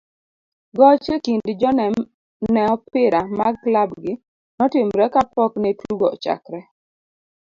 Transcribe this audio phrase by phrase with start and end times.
[0.77, 1.69] goch e kind jo
[2.55, 4.13] ne opira mag klab gi
[4.57, 6.59] notimre kapokne tugo ochakre,